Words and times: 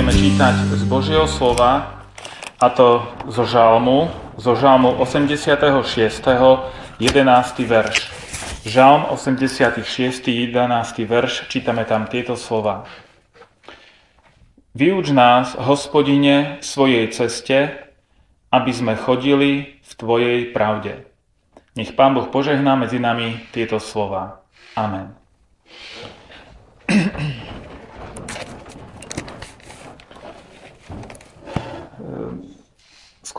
Budeme 0.00 0.16
čítať 0.16 0.80
z 0.80 0.84
Božieho 0.88 1.28
slova, 1.28 2.00
a 2.56 2.72
to 2.72 3.04
zo 3.28 3.44
Žalmu, 3.44 4.08
zo 4.40 4.56
Žalmu 4.56 4.96
86. 4.96 6.24
11. 6.96 7.04
verš. 7.68 8.08
Žalm 8.64 9.12
86. 9.12 10.24
11. 10.24 11.04
verš, 11.04 11.52
čítame 11.52 11.84
tam 11.84 12.08
tieto 12.08 12.32
slova. 12.32 12.88
Vyuč 14.72 15.12
nás, 15.12 15.52
hospodine, 15.60 16.64
svojej 16.64 17.04
ceste, 17.12 17.92
aby 18.48 18.72
sme 18.72 18.96
chodili 18.96 19.84
v 19.84 19.92
Tvojej 20.00 20.48
pravde. 20.56 21.12
Nech 21.76 21.92
Pán 21.92 22.16
Boh 22.16 22.32
požehná 22.32 22.72
medzi 22.72 22.96
nami 22.96 23.36
tieto 23.52 23.76
slova. 23.76 24.40
Amen. 24.72 25.12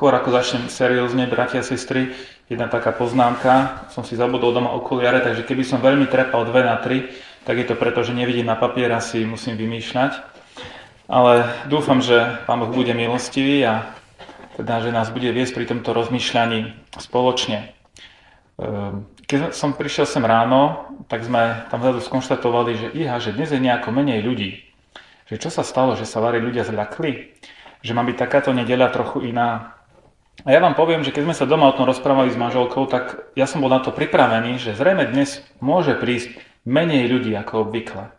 Skôr 0.02 0.18
ako 0.18 0.34
začnem 0.34 0.66
seriózne, 0.66 1.30
bratia 1.30 1.62
a 1.62 1.68
sestry, 1.70 2.10
jedna 2.50 2.66
taká 2.66 2.90
poznámka. 2.90 3.86
Som 3.94 4.02
si 4.02 4.18
zabudol 4.18 4.50
doma 4.50 4.74
okuliare, 4.74 5.22
takže 5.22 5.46
keby 5.46 5.62
som 5.62 5.78
veľmi 5.78 6.10
trepal 6.10 6.42
2 6.42 6.58
na 6.66 6.82
3, 6.82 7.46
tak 7.46 7.62
je 7.62 7.70
to 7.70 7.78
preto, 7.78 8.02
že 8.02 8.18
nevidím 8.18 8.50
na 8.50 8.58
papier 8.58 8.90
a 8.90 8.98
si 8.98 9.22
musím 9.30 9.62
vymýšľať. 9.62 10.18
Ale 11.06 11.46
dúfam, 11.70 12.02
že 12.02 12.18
Pán 12.50 12.66
Boh 12.66 12.74
bude 12.74 12.98
milostivý 12.98 13.62
a 13.62 13.94
teda, 14.58 14.82
že 14.82 14.90
nás 14.90 15.14
bude 15.14 15.30
viesť 15.30 15.54
pri 15.54 15.70
tomto 15.70 15.94
rozmýšľaní 15.94 16.74
spoločne. 16.98 17.70
Ehm, 18.58 19.06
keď 19.30 19.54
som 19.54 19.78
prišiel 19.78 20.10
sem 20.10 20.26
ráno, 20.26 20.82
tak 21.14 21.22
sme 21.22 21.70
tam 21.70 21.78
vzadu 21.78 22.02
skonštatovali, 22.02 22.72
že 22.74 22.88
iha, 22.98 23.22
že 23.22 23.38
dnes 23.38 23.54
je 23.54 23.62
nejako 23.62 23.94
menej 23.94 24.26
ľudí. 24.26 24.66
Že 25.30 25.46
čo 25.46 25.50
sa 25.54 25.62
stalo, 25.62 25.94
že 25.94 26.10
sa 26.10 26.18
varí 26.26 26.42
ľudia 26.42 26.66
zľakli? 26.66 27.38
Že 27.86 27.94
má 27.94 28.02
byť 28.02 28.18
takáto 28.18 28.50
nedeľa 28.50 28.90
trochu 28.98 29.30
iná? 29.30 29.78
A 30.42 30.50
ja 30.50 30.58
vám 30.58 30.74
poviem, 30.74 31.06
že 31.06 31.14
keď 31.14 31.30
sme 31.30 31.38
sa 31.38 31.46
doma 31.46 31.70
o 31.70 31.78
tom 31.78 31.86
rozprávali 31.86 32.34
s 32.34 32.40
manželkou, 32.40 32.90
tak 32.90 33.30
ja 33.38 33.46
som 33.46 33.62
bol 33.62 33.70
na 33.70 33.78
to 33.78 33.94
pripravený, 33.94 34.58
že 34.58 34.74
zrejme 34.74 35.06
dnes 35.06 35.46
môže 35.62 35.94
prísť 35.94 36.34
menej 36.66 37.06
ľudí 37.14 37.30
ako 37.38 37.70
obvykle. 37.70 38.10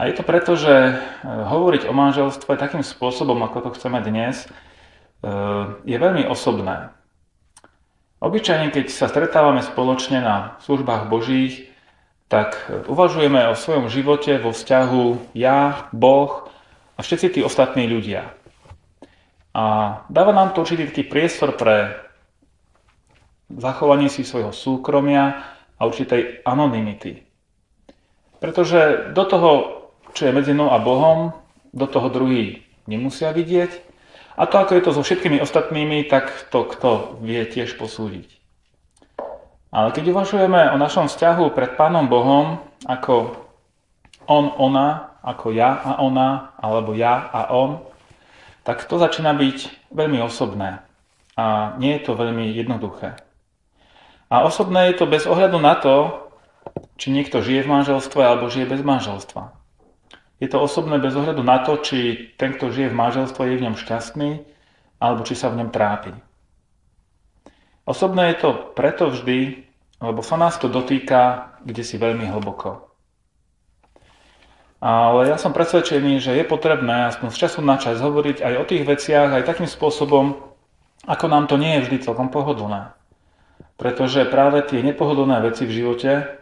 je 0.08 0.14
to 0.16 0.24
preto, 0.24 0.56
že 0.56 0.72
e, 0.72 0.92
hovoriť 1.26 1.90
o 1.90 1.92
manželstve 1.92 2.56
takým 2.56 2.80
spôsobom, 2.80 3.36
ako 3.42 3.68
to 3.68 3.74
chceme 3.76 4.00
dnes, 4.00 4.46
e, 4.46 4.48
je 5.84 5.96
veľmi 5.98 6.24
osobné. 6.30 6.94
Obyčajne, 8.22 8.70
keď 8.70 8.86
sa 8.88 9.10
stretávame 9.10 9.60
spoločne 9.66 10.22
na 10.22 10.56
službách 10.64 11.10
Božích, 11.10 11.68
tak 12.30 12.70
uvažujeme 12.86 13.50
o 13.50 13.58
svojom 13.58 13.90
živote 13.90 14.38
vo 14.38 14.54
vzťahu 14.54 15.34
ja, 15.34 15.90
Boh 15.90 16.46
a 16.94 17.00
všetci 17.02 17.36
tí 17.36 17.40
ostatní 17.42 17.90
ľudia. 17.90 18.39
A 19.50 19.64
dáva 20.06 20.30
nám 20.30 20.54
to 20.54 20.62
určitý 20.62 20.86
taký 20.86 21.04
priestor 21.10 21.58
pre 21.58 21.98
zachovanie 23.50 24.06
si 24.06 24.22
svojho 24.22 24.54
súkromia 24.54 25.42
a 25.74 25.80
určitej 25.86 26.46
anonymity. 26.46 27.26
Pretože 28.38 29.10
do 29.10 29.24
toho, 29.26 29.50
čo 30.14 30.30
je 30.30 30.36
medzi 30.36 30.54
mnou 30.54 30.70
a 30.70 30.78
Bohom, 30.78 31.34
do 31.74 31.86
toho 31.90 32.08
druhý 32.08 32.62
nemusia 32.86 33.34
vidieť. 33.34 33.90
A 34.38 34.46
to, 34.46 34.56
ako 34.56 34.72
je 34.78 34.82
to 34.86 34.94
so 34.94 35.02
všetkými 35.02 35.42
ostatnými, 35.42 36.06
tak 36.06 36.30
to 36.48 36.64
kto 36.64 37.20
vie 37.20 37.42
tiež 37.44 37.76
posúdiť. 37.76 38.40
Ale 39.70 39.94
keď 39.94 40.14
uvažujeme 40.14 40.72
o 40.72 40.76
našom 40.80 41.06
vzťahu 41.06 41.52
pred 41.54 41.78
Pánom 41.78 42.10
Bohom, 42.10 42.58
ako 42.86 43.36
on, 44.26 44.50
ona, 44.56 45.18
ako 45.22 45.52
ja 45.52 45.78
a 45.84 45.92
ona, 46.02 46.56
alebo 46.58 46.96
ja 46.96 47.28
a 47.30 47.52
on, 47.52 47.89
tak 48.62 48.84
to 48.84 49.00
začína 49.00 49.32
byť 49.36 49.90
veľmi 49.94 50.20
osobné. 50.24 50.84
A 51.38 51.76
nie 51.80 51.96
je 51.96 52.02
to 52.04 52.18
veľmi 52.18 52.52
jednoduché. 52.52 53.16
A 54.30 54.46
osobné 54.46 54.92
je 54.92 55.02
to 55.02 55.06
bez 55.10 55.24
ohľadu 55.26 55.58
na 55.58 55.74
to, 55.78 56.28
či 57.00 57.10
niekto 57.10 57.40
žije 57.40 57.64
v 57.64 57.72
manželstve 57.72 58.20
alebo 58.20 58.52
žije 58.52 58.68
bez 58.68 58.82
manželstva. 58.84 59.56
Je 60.40 60.48
to 60.48 60.60
osobné 60.60 61.00
bez 61.00 61.12
ohľadu 61.16 61.44
na 61.44 61.60
to, 61.60 61.80
či 61.80 62.32
ten, 62.36 62.56
kto 62.56 62.72
žije 62.72 62.88
v 62.92 62.98
manželstve, 63.00 63.42
je 63.44 63.58
v 63.60 63.64
ňom 63.68 63.76
šťastný 63.76 64.30
alebo 65.00 65.24
či 65.24 65.34
sa 65.36 65.48
v 65.48 65.64
ňom 65.64 65.70
trápi. 65.72 66.12
Osobné 67.88 68.36
je 68.36 68.44
to 68.44 68.50
preto 68.76 69.08
vždy, 69.08 69.64
lebo 70.00 70.20
sa 70.20 70.36
nás 70.36 70.60
to 70.60 70.68
dotýka 70.68 71.50
kde 71.64 71.82
si 71.84 71.96
veľmi 72.00 72.28
hlboko. 72.28 72.89
Ale 74.80 75.28
ja 75.28 75.36
som 75.36 75.52
presvedčený, 75.52 76.24
že 76.24 76.32
je 76.40 76.44
potrebné 76.48 77.12
aspoň 77.12 77.28
z 77.36 77.40
času 77.46 77.60
na 77.60 77.76
čas 77.76 78.00
hovoriť 78.00 78.40
aj 78.40 78.54
o 78.56 78.64
tých 78.64 78.88
veciach, 78.88 79.28
aj 79.28 79.44
takým 79.44 79.68
spôsobom, 79.68 80.40
ako 81.04 81.24
nám 81.28 81.52
to 81.52 81.60
nie 81.60 81.76
je 81.76 81.84
vždy 81.84 81.96
celkom 82.00 82.32
pohodlné. 82.32 82.96
Pretože 83.76 84.24
práve 84.24 84.64
tie 84.64 84.80
nepohodlné 84.80 85.44
veci 85.44 85.68
v 85.68 85.84
živote 85.84 86.40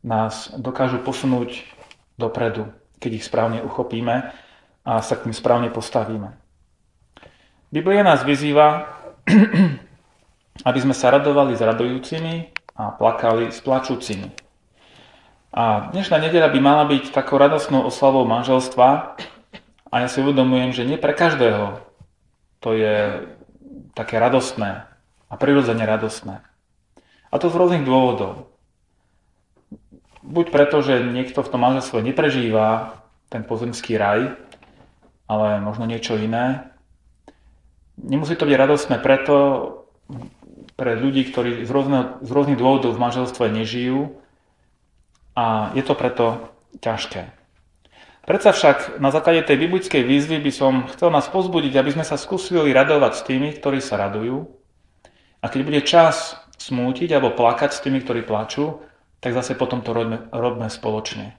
nás 0.00 0.52
dokážu 0.56 1.00
posunúť 1.04 1.64
dopredu, 2.16 2.72
keď 3.00 3.10
ich 3.20 3.24
správne 3.28 3.60
uchopíme 3.60 4.32
a 4.84 4.92
sa 5.00 5.16
k 5.20 5.28
tým 5.28 5.36
správne 5.36 5.68
postavíme. 5.68 6.36
Biblia 7.68 8.00
nás 8.00 8.24
vyzýva, 8.24 8.96
aby 10.68 10.78
sme 10.80 10.96
sa 10.96 11.12
radovali 11.12 11.52
s 11.56 11.60
radujúcimi 11.64 12.34
a 12.80 12.96
plakali 12.96 13.52
s 13.52 13.60
plačúcimi. 13.60 14.43
A 15.54 15.94
dnešná 15.94 16.18
nedeľa 16.18 16.50
by 16.50 16.58
mala 16.58 16.82
byť 16.90 17.14
takou 17.14 17.38
radostnou 17.38 17.86
oslavou 17.86 18.26
manželstva 18.26 19.14
a 19.86 19.94
ja 20.02 20.08
si 20.10 20.18
uvedomujem, 20.18 20.74
že 20.74 20.82
nie 20.82 20.98
pre 20.98 21.14
každého 21.14 21.78
to 22.58 22.74
je 22.74 23.22
také 23.94 24.18
radostné 24.18 24.90
a 25.30 25.34
prirodzene 25.38 25.86
radostné. 25.86 26.42
A 27.30 27.34
to 27.38 27.52
z 27.52 27.54
rôznych 27.54 27.86
dôvodov. 27.86 28.50
Buď 30.26 30.50
preto, 30.50 30.82
že 30.82 30.98
niekto 31.04 31.44
v 31.44 31.50
tom 31.54 31.62
manželstve 31.62 32.02
neprežíva 32.02 32.98
ten 33.30 33.46
pozemský 33.46 33.94
raj, 33.94 34.34
ale 35.30 35.62
možno 35.62 35.86
niečo 35.86 36.18
iné. 36.18 36.74
Nemusí 37.94 38.34
to 38.34 38.48
byť 38.48 38.56
radostné 38.58 38.96
preto, 38.98 39.36
pre 40.74 40.98
ľudí, 40.98 41.30
ktorí 41.30 41.62
z, 41.62 41.70
rôzne, 41.70 42.18
z 42.26 42.30
rôznych 42.34 42.58
dôvodov 42.58 42.98
v 42.98 43.02
manželstve 43.02 43.46
nežijú, 43.46 44.18
a 45.34 45.74
je 45.74 45.82
to 45.82 45.94
preto 45.98 46.54
ťažké. 46.78 47.44
Predsa 48.24 48.56
však 48.56 48.76
na 49.04 49.12
základe 49.12 49.44
tej 49.44 49.68
biblickej 49.68 50.00
výzvy 50.00 50.40
by 50.40 50.52
som 50.54 50.72
chcel 50.88 51.12
nás 51.12 51.28
pozbudiť, 51.28 51.76
aby 51.76 51.90
sme 51.92 52.08
sa 52.08 52.16
skúsili 52.16 52.72
radovať 52.72 53.12
s 53.20 53.22
tými, 53.28 53.52
ktorí 53.52 53.84
sa 53.84 54.00
radujú. 54.00 54.48
A 55.44 55.52
keď 55.52 55.60
bude 55.60 55.80
čas 55.84 56.40
smútiť 56.56 57.12
alebo 57.12 57.36
plakať 57.36 57.76
s 57.76 57.82
tými, 57.84 58.00
ktorí 58.00 58.24
plačú, 58.24 58.80
tak 59.20 59.36
zase 59.36 59.52
potom 59.52 59.84
to 59.84 59.92
robme, 59.92 60.24
robme 60.32 60.72
spoločne. 60.72 61.36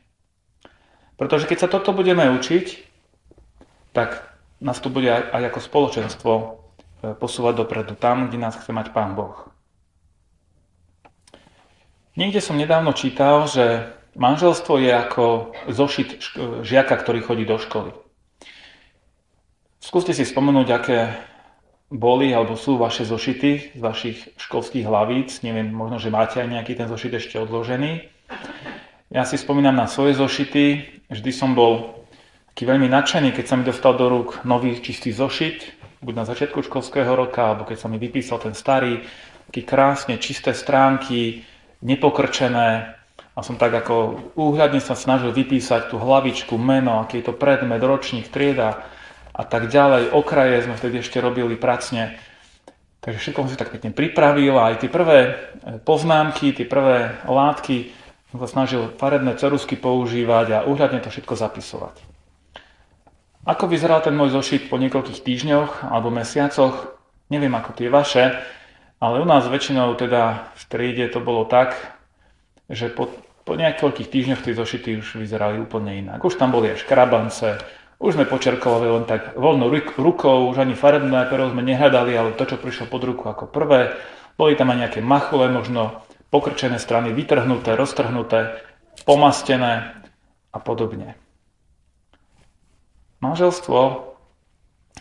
Pretože 1.18 1.50
keď 1.50 1.66
sa 1.66 1.72
toto 1.72 1.90
budeme 1.90 2.30
učiť, 2.38 2.66
tak 3.98 4.22
nás 4.62 4.78
to 4.78 4.94
bude 4.94 5.10
aj 5.10 5.42
ako 5.50 5.60
spoločenstvo 5.64 6.34
e, 6.36 6.46
posúvať 7.18 7.66
dopredu, 7.66 7.98
tam, 7.98 8.28
kde 8.28 8.38
nás 8.38 8.54
chce 8.60 8.70
mať 8.76 8.92
Pán 8.94 9.18
Boh. 9.18 9.55
Niekde 12.16 12.40
som 12.40 12.56
nedávno 12.56 12.96
čítal, 12.96 13.44
že 13.44 13.92
manželstvo 14.16 14.80
je 14.80 14.88
ako 14.88 15.52
zošit 15.68 16.16
žiaka, 16.64 16.96
ktorý 16.96 17.20
chodí 17.20 17.44
do 17.44 17.60
školy. 17.60 17.92
Skúste 19.84 20.16
si 20.16 20.24
spomenúť, 20.24 20.68
aké 20.72 21.12
boli 21.92 22.32
alebo 22.32 22.56
sú 22.56 22.80
vaše 22.80 23.04
zošity 23.04 23.76
z 23.76 23.82
vašich 23.84 24.32
školských 24.40 24.88
hlavíc. 24.88 25.44
Neviem, 25.44 25.68
možno, 25.76 26.00
že 26.00 26.08
máte 26.08 26.40
aj 26.40 26.56
nejaký 26.56 26.80
ten 26.80 26.88
zošit 26.88 27.20
ešte 27.20 27.36
odložený. 27.36 28.08
Ja 29.12 29.28
si 29.28 29.36
spomínam 29.36 29.76
na 29.76 29.92
svoje 29.92 30.16
zošity. 30.16 30.88
Vždy 31.12 31.32
som 31.36 31.52
bol 31.52 32.00
taký 32.56 32.64
veľmi 32.64 32.88
nadšený, 32.88 33.36
keď 33.36 33.46
sa 33.46 33.60
mi 33.60 33.68
dostal 33.68 34.00
do 34.00 34.08
rúk 34.08 34.40
nový 34.48 34.80
čistý 34.80 35.12
zošit, 35.12 35.76
buď 36.00 36.14
na 36.16 36.24
začiatku 36.24 36.64
školského 36.64 37.12
roka, 37.12 37.44
alebo 37.44 37.68
keď 37.68 37.76
sa 37.76 37.92
mi 37.92 38.00
vypísal 38.00 38.40
ten 38.40 38.56
starý, 38.56 39.04
taký 39.52 39.68
krásne 39.68 40.16
čisté 40.18 40.56
stránky, 40.56 41.44
nepokrčené 41.86 42.98
a 43.36 43.40
som 43.44 43.60
tak 43.60 43.72
ako 43.78 44.32
úhľadne 44.34 44.82
sa 44.82 44.98
snažil 44.98 45.30
vypísať 45.30 45.94
tú 45.94 46.02
hlavičku, 46.02 46.58
meno, 46.58 47.04
aký 47.04 47.22
je 47.22 47.30
to 47.30 47.34
predmet, 47.36 47.84
ročník, 47.84 48.32
trieda 48.32 48.82
a 49.36 49.44
tak 49.44 49.68
ďalej. 49.68 50.16
Okraje 50.16 50.66
sme 50.66 50.80
vtedy 50.80 51.04
ešte 51.04 51.20
robili 51.20 51.60
pracne. 51.60 52.16
Takže 53.04 53.22
všetko 53.22 53.40
som 53.46 53.52
si 53.52 53.60
tak 53.60 53.70
pekne 53.70 53.94
pripravil 53.94 54.56
a 54.58 54.74
aj 54.74 54.82
tie 54.82 54.90
prvé 54.90 55.20
e, 55.22 55.32
poznámky, 55.84 56.58
tie 56.58 56.66
prvé 56.66 57.22
látky 57.30 57.94
som 58.34 58.42
sa 58.42 58.50
snažil 58.50 58.98
farebné 58.98 59.38
cerusky 59.38 59.78
používať 59.78 60.48
a 60.58 60.66
úhľadne 60.66 61.04
to 61.06 61.14
všetko 61.14 61.38
zapisovať. 61.38 62.02
Ako 63.46 63.70
vyzeral 63.70 64.02
ten 64.02 64.18
môj 64.18 64.34
zošit 64.34 64.74
po 64.74 64.82
niekoľkých 64.82 65.22
týždňoch 65.22 65.86
alebo 65.86 66.10
mesiacoch, 66.10 66.98
neviem 67.30 67.54
ako 67.54 67.78
tie 67.78 67.94
vaše, 67.94 68.42
ale 69.00 69.22
u 69.22 69.26
nás 69.28 69.46
väčšinou 69.48 69.96
teda 70.00 70.52
v 70.56 70.64
triede 70.72 71.06
to 71.12 71.20
bolo 71.20 71.44
tak, 71.46 71.76
že 72.72 72.90
po, 72.90 73.12
po 73.46 73.54
niekoľkých 73.54 74.10
týždňoch 74.10 74.42
tie 74.42 74.58
zošity 74.58 74.90
už 75.04 75.22
vyzerali 75.22 75.62
úplne 75.62 76.02
inak. 76.02 76.24
Už 76.24 76.40
tam 76.40 76.50
boli 76.56 76.74
aj 76.74 76.82
škrabance, 76.82 77.62
už 78.00 78.18
sme 78.18 78.26
počerkovali 78.28 78.88
len 78.90 79.06
tak 79.08 79.38
voľnou 79.38 79.72
rukou, 80.00 80.50
už 80.52 80.64
ani 80.64 80.76
farebné 80.76 81.28
pero 81.30 81.48
sme 81.48 81.64
nehľadali, 81.64 82.12
ale 82.16 82.36
to, 82.36 82.44
čo 82.50 82.60
prišlo 82.60 82.92
pod 82.92 83.04
ruku 83.06 83.24
ako 83.30 83.48
prvé, 83.48 83.96
boli 84.36 84.58
tam 84.60 84.72
aj 84.72 84.78
nejaké 84.88 85.00
machule, 85.00 85.48
možno 85.48 86.04
pokrčené 86.34 86.76
strany 86.82 87.16
vytrhnuté, 87.16 87.80
roztrhnuté, 87.80 88.60
pomastené 89.08 89.96
a 90.52 90.58
podobne. 90.60 91.16
Manželstvo 93.24 94.12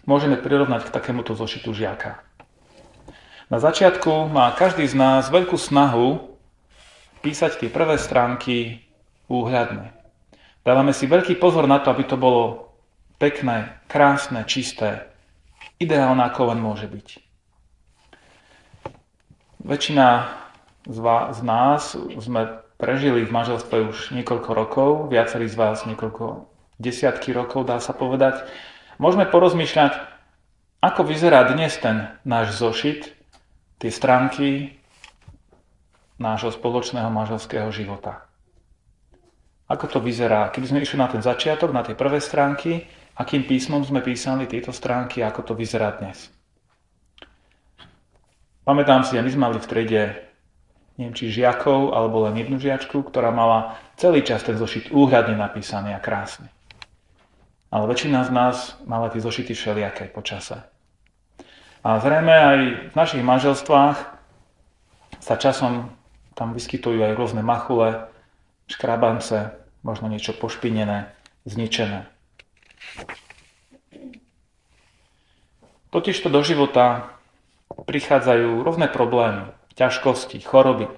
môžeme 0.07 0.39
prirovnať 0.39 0.87
k 0.87 0.95
takémuto 0.95 1.35
zošitu 1.35 1.75
žiaka. 1.75 2.23
Na 3.53 3.61
začiatku 3.61 4.33
má 4.33 4.49
každý 4.57 4.89
z 4.89 4.97
nás 4.97 5.29
veľkú 5.29 5.61
snahu 5.61 6.33
písať 7.21 7.61
tie 7.61 7.69
prvé 7.69 8.01
stránky 8.01 8.81
úhľadne. 9.29 9.93
Dávame 10.65 10.97
si 10.97 11.05
veľký 11.05 11.37
pozor 11.37 11.69
na 11.69 11.77
to, 11.77 11.93
aby 11.93 12.09
to 12.09 12.17
bolo 12.17 12.73
pekné, 13.21 13.77
krásne, 13.85 14.49
čisté, 14.49 15.13
ideálne 15.77 16.25
ako 16.25 16.57
len 16.57 16.61
môže 16.61 16.89
byť. 16.89 17.09
Väčšina 19.65 20.09
z, 20.89 20.99
vás, 21.01 21.37
z 21.37 21.41
nás 21.45 21.83
sme 22.21 22.65
prežili 22.77 23.25
v 23.25 23.33
manželstve 23.33 23.77
už 23.93 24.13
niekoľko 24.13 24.51
rokov, 24.53 24.89
viacerí 25.09 25.49
z 25.49 25.57
vás 25.57 25.85
niekoľko 25.85 26.49
desiatky 26.81 27.33
rokov, 27.33 27.65
dá 27.69 27.81
sa 27.81 27.97
povedať, 27.97 28.45
môžeme 28.97 29.25
porozmýšľať, 29.29 29.97
ako 30.85 31.01
vyzerá 31.09 31.49
dnes 31.49 31.77
ten 31.81 32.13
náš 32.29 32.61
zošit, 32.61 33.17
tie 33.79 33.91
stránky 33.91 34.79
nášho 36.21 36.55
spoločného 36.55 37.11
manželského 37.11 37.69
života. 37.75 38.27
Ako 39.67 39.89
to 39.89 39.99
vyzerá? 39.99 40.53
Keby 40.53 40.67
sme 40.69 40.83
išli 40.85 41.01
na 41.01 41.09
ten 41.09 41.25
začiatok, 41.25 41.73
na 41.73 41.81
tie 41.81 41.97
prvé 41.97 42.21
stránky, 42.21 42.85
akým 43.17 43.49
písmom 43.49 43.83
sme 43.83 44.05
písali 44.05 44.45
tieto 44.45 44.71
stránky, 44.71 45.25
ako 45.25 45.41
to 45.43 45.53
vyzerá 45.57 45.97
dnes. 45.97 46.29
Pamätám 48.65 49.05
si, 49.05 49.17
my 49.17 49.31
sme 49.31 49.45
mali 49.51 49.59
v 49.61 49.69
triede 49.69 50.03
neviem, 50.95 51.15
či 51.15 51.31
žiakov, 51.31 51.91
alebo 51.91 52.25
len 52.27 52.39
jednu 52.39 52.57
žiačku, 52.63 53.03
ktorá 53.03 53.35
mala 53.35 53.79
celý 53.99 54.23
čas 54.23 54.47
ten 54.47 54.55
zošit 54.55 54.95
úhradne 54.95 55.35
napísaný 55.35 55.95
a 55.95 56.01
krásny. 56.03 56.47
Ale 57.75 57.91
väčšina 57.91 58.23
z 58.23 58.31
nás 58.31 58.79
mala 58.87 59.11
tie 59.11 59.19
zošity 59.19 59.51
všelijaké 59.51 60.07
po 60.15 60.23
čase. 60.23 60.63
A 61.85 62.01
zrejme 62.01 62.33
aj 62.33 62.59
v 62.89 62.95
našich 62.97 63.21
manželstvách 63.21 64.17
sa 65.21 65.35
časom 65.37 65.93
tam 66.33 66.57
vyskytujú 66.57 66.97
aj 67.05 67.13
rôzne 67.13 67.45
machule, 67.45 68.09
škrabance, 68.73 69.53
možno 69.85 70.09
niečo 70.09 70.33
pošpinené, 70.33 71.13
zničené. 71.45 72.09
Totižto 75.93 76.33
do 76.33 76.41
života 76.41 77.13
prichádzajú 77.69 78.65
rôzne 78.65 78.89
problémy, 78.89 79.53
ťažkosti, 79.77 80.41
choroby, 80.41 80.89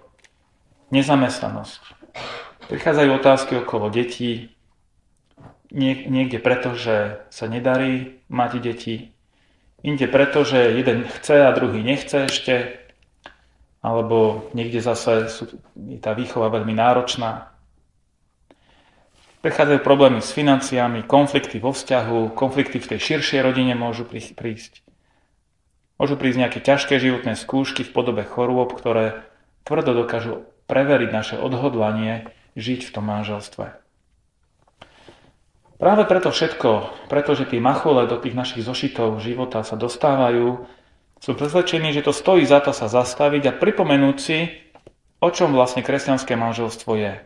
nezamestnanosť. 0.94 1.82
Prichádzajú 2.70 3.10
otázky 3.10 3.52
okolo 3.58 3.90
detí, 3.90 4.54
niekde 5.74 6.38
preto, 6.38 6.78
že 6.78 7.26
sa 7.34 7.50
nedarí 7.50 8.22
mať 8.30 8.50
deti, 8.62 9.15
inde 9.86 10.10
preto, 10.10 10.42
že 10.42 10.74
jeden 10.74 11.06
chce 11.06 11.46
a 11.46 11.54
druhý 11.54 11.86
nechce 11.86 12.26
ešte, 12.26 12.82
alebo 13.86 14.50
niekde 14.50 14.82
zase 14.82 15.30
sú, 15.30 15.46
je 15.78 16.02
tá 16.02 16.10
výchova 16.10 16.50
veľmi 16.50 16.74
náročná. 16.74 17.54
Prechádzajú 19.46 19.80
problémy 19.86 20.18
s 20.18 20.34
financiami, 20.34 21.06
konflikty 21.06 21.62
vo 21.62 21.70
vzťahu, 21.70 22.34
konflikty 22.34 22.82
v 22.82 22.90
tej 22.90 22.98
širšej 22.98 23.46
rodine 23.46 23.78
môžu 23.78 24.02
prísť. 24.10 24.82
Môžu 26.02 26.18
prísť 26.18 26.38
nejaké 26.42 26.58
ťažké 26.66 26.98
životné 26.98 27.38
skúšky 27.38 27.86
v 27.86 27.94
podobe 27.94 28.26
chorôb, 28.26 28.74
ktoré 28.74 29.22
tvrdo 29.62 30.02
dokážu 30.02 30.50
preveriť 30.66 31.10
naše 31.14 31.36
odhodlanie 31.38 32.34
žiť 32.58 32.90
v 32.90 32.90
tom 32.90 33.06
manželstve. 33.06 33.85
Práve 35.76 36.08
preto 36.08 36.32
všetko, 36.32 37.05
pretože 37.12 37.44
tie 37.44 37.61
machole 37.61 38.08
do 38.08 38.17
tých 38.17 38.32
našich 38.32 38.64
zošitov 38.64 39.20
života 39.20 39.61
sa 39.61 39.76
dostávajú, 39.76 40.64
som 41.20 41.37
presvedčený, 41.37 41.93
že 41.93 42.05
to 42.05 42.17
stojí 42.17 42.49
za 42.49 42.64
to 42.64 42.73
sa 42.73 42.88
zastaviť 42.88 43.52
a 43.52 43.56
pripomenúť 43.56 44.17
si, 44.17 44.49
o 45.20 45.28
čom 45.28 45.52
vlastne 45.52 45.84
kresťanské 45.84 46.32
manželstvo 46.37 46.93
je. 46.96 47.20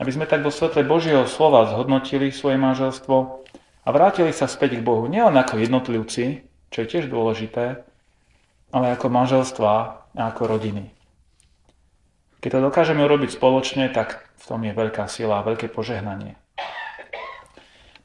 Aby 0.00 0.10
sme 0.12 0.28
tak 0.28 0.44
vo 0.44 0.52
svetle 0.52 0.84
Božieho 0.84 1.24
slova 1.28 1.68
zhodnotili 1.68 2.32
svoje 2.32 2.56
manželstvo 2.56 3.16
a 3.84 3.88
vrátili 3.92 4.32
sa 4.32 4.48
späť 4.48 4.80
k 4.80 4.84
Bohu 4.84 5.04
nielen 5.08 5.36
ako 5.36 5.60
jednotlivci, 5.60 6.44
čo 6.72 6.78
je 6.84 6.88
tiež 6.88 7.12
dôležité, 7.12 7.84
ale 8.72 8.86
ako 8.92 9.12
manželstva 9.12 9.72
a 10.16 10.22
ako 10.32 10.42
rodiny. 10.48 10.92
Keď 12.40 12.50
to 12.56 12.60
dokážeme 12.72 13.04
urobiť 13.04 13.36
spoločne, 13.36 13.92
tak 13.92 14.24
v 14.40 14.44
tom 14.48 14.64
je 14.64 14.72
veľká 14.72 15.04
sila 15.08 15.40
a 15.40 15.46
veľké 15.48 15.68
požehnanie. 15.68 16.40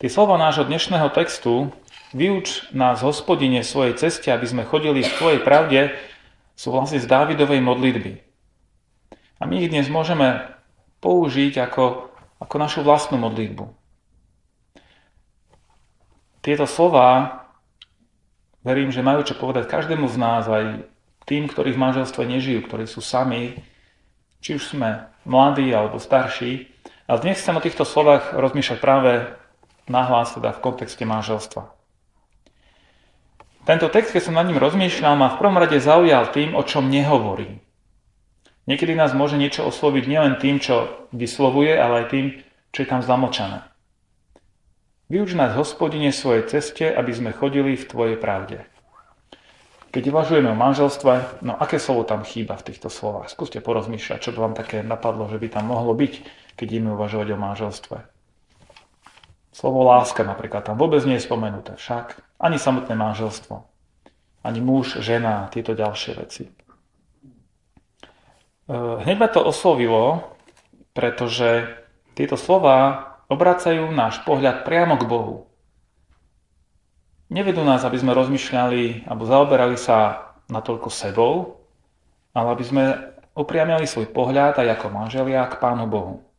Tie 0.05 0.13
slova 0.13 0.37
nášho 0.37 0.69
dnešného 0.69 1.09
textu 1.17 1.73
Vyuč 2.13 2.69
nás, 2.77 3.01
hospodine, 3.01 3.65
svojej 3.65 3.97
ceste, 3.97 4.29
aby 4.29 4.45
sme 4.45 4.61
chodili 4.61 5.01
v 5.01 5.09
Tvojej 5.17 5.41
pravde, 5.41 5.97
sú 6.53 6.69
vlastne 6.69 7.01
z 7.01 7.09
Dávidovej 7.09 7.57
modlitby. 7.65 8.13
A 9.41 9.49
my 9.49 9.65
ich 9.65 9.73
dnes 9.73 9.89
môžeme 9.89 10.45
použiť 11.01 11.57
ako, 11.57 12.13
ako 12.37 12.55
našu 12.61 12.85
vlastnú 12.85 13.17
modlitbu. 13.17 13.65
Tieto 16.45 16.69
slova, 16.69 17.41
verím, 18.61 18.93
že 18.93 19.01
majú 19.01 19.25
čo 19.25 19.33
povedať 19.33 19.65
každému 19.65 20.05
z 20.05 20.21
nás, 20.21 20.45
aj 20.45 20.85
tým, 21.25 21.49
ktorí 21.49 21.73
v 21.73 21.81
manželstve 21.81 22.29
nežijú, 22.29 22.61
ktorí 22.61 22.85
sú 22.85 23.01
sami, 23.01 23.57
či 24.37 24.53
už 24.53 24.69
sme 24.69 25.09
mladí 25.25 25.65
alebo 25.73 25.97
starší. 25.97 26.69
Ale 27.09 27.25
dnes 27.25 27.41
chcem 27.41 27.57
o 27.57 27.65
týchto 27.65 27.89
slovách 27.89 28.37
rozmýšľať 28.37 28.77
práve 28.77 29.41
nahlas 29.89 30.33
teda 30.33 30.53
v 30.53 30.61
kontexte 30.61 31.03
manželstva. 31.05 31.71
Tento 33.65 33.89
text, 33.89 34.13
keď 34.13 34.21
som 34.29 34.37
nad 34.37 34.45
ním 34.45 34.61
rozmýšľal, 34.61 35.17
ma 35.17 35.33
v 35.33 35.39
prvom 35.41 35.57
rade 35.57 35.81
zaujal 35.81 36.29
tým, 36.29 36.53
o 36.53 36.61
čom 36.61 36.85
nehovorí. 36.85 37.65
Niekedy 38.69 38.93
nás 38.93 39.13
môže 39.13 39.41
niečo 39.41 39.65
osloviť 39.65 40.05
nielen 40.05 40.37
tým, 40.37 40.61
čo 40.61 40.89
vyslovuje, 41.09 41.73
ale 41.73 42.05
aj 42.05 42.07
tým, 42.13 42.25
čo 42.69 42.85
je 42.85 42.87
tam 42.89 43.01
zamočané. 43.01 43.65
Vyuč 45.05 45.37
nás, 45.37 45.53
hospodine, 45.53 46.09
svojej 46.09 46.49
ceste, 46.49 46.85
aby 46.89 47.13
sme 47.13 47.29
chodili 47.33 47.77
v 47.77 47.85
Tvojej 47.85 48.17
pravde. 48.17 48.65
Keď 49.93 50.11
uvažujeme 50.11 50.49
o 50.49 50.57
manželstve, 50.57 51.45
no 51.45 51.55
aké 51.55 51.77
slovo 51.77 52.03
tam 52.03 52.25
chýba 52.25 52.57
v 52.57 52.73
týchto 52.73 52.89
slovách? 52.89 53.29
Skúste 53.29 53.61
porozmýšľať, 53.61 54.17
čo 54.17 54.33
by 54.33 54.49
vám 54.49 54.55
také 54.57 54.81
napadlo, 54.81 55.29
že 55.29 55.37
by 55.37 55.47
tam 55.61 55.69
mohlo 55.69 55.93
byť, 55.93 56.13
keď 56.57 56.67
ideme 56.67 56.97
uvažovať 56.97 57.27
o 57.31 57.37
manželstve. 57.37 58.14
Slovo 59.55 59.87
láska 59.87 60.27
napríklad 60.27 60.67
tam 60.67 60.75
vôbec 60.75 60.99
nie 61.07 61.15
je 61.15 61.23
spomenuté 61.23 61.79
však, 61.79 62.19
ani 62.43 62.59
samotné 62.59 62.91
manželstvo, 62.91 63.63
ani 64.43 64.59
muž, 64.59 64.99
žena, 64.99 65.47
tieto 65.47 65.71
ďalšie 65.71 66.11
veci. 66.19 66.51
E, 66.51 66.51
hneď 68.75 69.15
ma 69.15 69.31
to 69.31 69.39
oslovilo, 69.39 70.27
pretože 70.91 71.71
tieto 72.19 72.35
slova 72.35 73.15
obracajú 73.31 73.95
náš 73.95 74.19
pohľad 74.27 74.67
priamo 74.67 74.99
k 74.99 75.07
Bohu. 75.07 75.47
Nevedú 77.31 77.63
nás, 77.63 77.87
aby 77.87 77.95
sme 77.95 78.11
rozmýšľali 78.11 79.07
alebo 79.07 79.23
zaoberali 79.23 79.79
sa 79.79 80.29
natoľko 80.51 80.91
sebou, 80.91 81.63
ale 82.35 82.47
aby 82.51 82.63
sme 82.67 82.83
upriamiali 83.39 83.87
svoj 83.87 84.11
pohľad 84.11 84.59
aj 84.59 84.67
ako 84.75 84.91
manželia 84.91 85.47
k 85.47 85.63
Pánu 85.63 85.87
Bohu. 85.87 86.34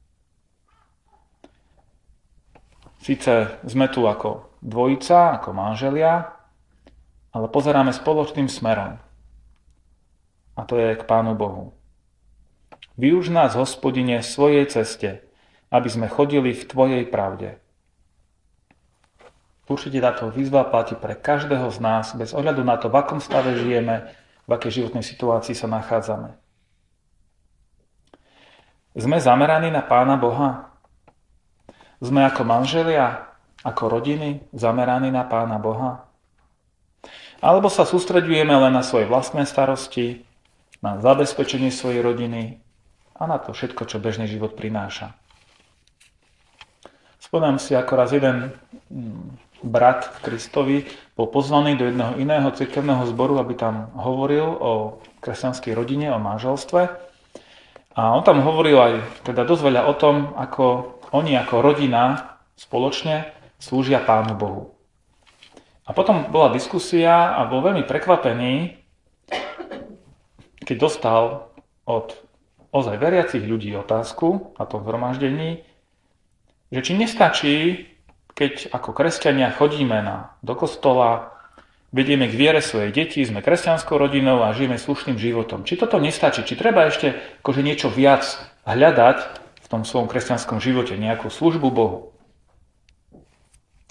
Sice 3.07 3.63
sme 3.63 3.87
tu 3.87 4.03
ako 4.03 4.59
dvojica, 4.59 5.39
ako 5.39 5.55
manželia, 5.55 6.27
ale 7.31 7.47
pozeráme 7.47 7.95
spoločným 7.95 8.51
smerom. 8.51 8.99
A 10.59 10.61
to 10.67 10.75
je 10.75 10.99
k 10.99 11.07
Pánu 11.07 11.39
Bohu. 11.39 11.71
Využ 12.99 13.31
nás, 13.31 13.55
hospodine, 13.55 14.27
svojej 14.27 14.67
ceste, 14.67 15.23
aby 15.71 15.87
sme 15.87 16.11
chodili 16.11 16.51
v 16.51 16.67
Tvojej 16.67 17.07
pravde. 17.07 17.63
Určite 19.71 20.03
táto 20.03 20.27
výzva 20.35 20.67
platí 20.67 20.99
pre 20.99 21.15
každého 21.15 21.71
z 21.71 21.79
nás, 21.79 22.11
bez 22.19 22.35
ohľadu 22.35 22.67
na 22.67 22.75
to, 22.75 22.91
v 22.91 22.99
akom 22.99 23.23
stave 23.23 23.55
žijeme, 23.55 24.11
v 24.47 24.51
akej 24.51 24.83
životnej 24.83 25.07
situácii 25.07 25.55
sa 25.55 25.71
nachádzame. 25.71 26.35
Sme 28.99 29.23
zameraní 29.23 29.71
na 29.71 29.87
Pána 29.87 30.19
Boha? 30.19 30.75
Sme 31.99 32.29
ako 32.29 32.45
manželia, 32.45 33.33
ako 33.65 33.89
rodiny 33.89 34.45
zameraní 34.53 35.09
na 35.09 35.25
Pána 35.25 35.57
Boha? 35.57 36.07
Alebo 37.41 37.69
sa 37.69 37.89
sústredujeme 37.89 38.53
len 38.53 38.73
na 38.73 38.85
svoje 38.85 39.09
vlastné 39.09 39.45
starosti, 39.49 40.25
na 40.85 41.01
zabezpečenie 41.01 41.73
svojej 41.73 42.05
rodiny 42.05 42.61
a 43.17 43.23
na 43.25 43.41
to 43.41 43.57
všetko, 43.57 43.89
čo 43.89 43.97
bežný 43.97 44.29
život 44.29 44.57
prináša. 44.57 45.17
Spomínam 47.21 47.59
si, 47.59 47.75
ako 47.75 47.93
raz 47.97 48.13
jeden 48.13 48.55
mm, 48.93 49.67
brat 49.67 50.23
Kristovi 50.23 50.87
bol 51.19 51.27
pozvaný 51.33 51.75
do 51.75 51.89
jedného 51.89 52.21
iného 52.21 52.49
cirkevného 52.55 53.09
zboru, 53.09 53.41
aby 53.41 53.57
tam 53.59 53.91
hovoril 53.99 54.47
o 54.47 54.73
kresťanskej 55.25 55.73
rodine, 55.75 56.13
o 56.13 56.23
manželstve. 56.23 56.87
A 57.97 58.13
on 58.13 58.23
tam 58.23 58.45
hovoril 58.45 58.77
aj 58.77 58.95
teda 59.25 59.49
dosť 59.49 59.63
veľa 59.73 59.83
o 59.89 59.95
tom, 59.97 60.37
ako 60.37 60.96
oni 61.13 61.39
ako 61.39 61.63
rodina 61.63 62.37
spoločne 62.57 63.31
slúžia 63.61 64.03
Pánu 64.03 64.35
Bohu. 64.35 64.77
A 65.87 65.95
potom 65.95 66.27
bola 66.35 66.51
diskusia 66.51 67.39
a 67.39 67.47
bol 67.47 67.63
veľmi 67.63 67.87
prekvapený, 67.87 68.75
keď 70.67 70.77
dostal 70.83 71.55
od 71.87 72.19
ozaj 72.75 72.99
veriacich 72.99 73.47
ľudí 73.47 73.71
otázku 73.79 74.59
na 74.59 74.67
tom 74.67 74.83
zhromaždení, 74.83 75.63
že 76.75 76.81
či 76.83 76.93
nestačí, 76.99 77.57
keď 78.35 78.75
ako 78.75 78.91
kresťania 78.91 79.55
chodíme 79.55 80.03
na, 80.03 80.35
do 80.43 80.59
kostola, 80.59 81.31
vedieme 81.95 82.27
k 82.27 82.35
viere 82.35 82.59
svojej 82.59 82.91
deti, 82.91 83.23
sme 83.23 83.41
kresťanskou 83.41 83.95
rodinou 83.95 84.43
a 84.43 84.51
žijeme 84.51 84.77
slušným 84.77 85.17
životom. 85.17 85.63
Či 85.63 85.79
toto 85.79 86.03
nestačí? 86.03 86.43
Či 86.43 86.59
treba 86.59 86.91
ešte 86.91 87.15
akože 87.47 87.63
niečo 87.63 87.89
viac 87.89 88.27
hľadať 88.67 89.46
v 89.67 89.71
tom 89.75 89.83
svojom 89.83 90.07
kresťanskom 90.07 90.63
živote, 90.63 90.95
nejakú 90.95 91.27
službu 91.27 91.75
Bohu? 91.75 92.15